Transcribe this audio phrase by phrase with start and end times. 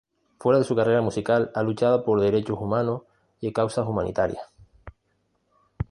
[0.39, 3.03] Fuera de su carrera musical, ha luchado por derechos humanos
[3.39, 4.41] y causas humanitarias.